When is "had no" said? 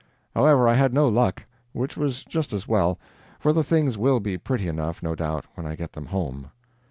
0.73-1.07